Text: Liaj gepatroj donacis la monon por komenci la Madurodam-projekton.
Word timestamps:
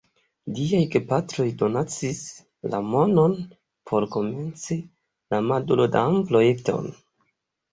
Liaj 0.59 0.77
gepatroj 0.95 1.45
donacis 1.59 2.21
la 2.75 2.79
monon 2.93 3.37
por 3.91 4.09
komenci 4.17 4.79
la 5.35 5.43
Madurodam-projekton. 5.51 6.91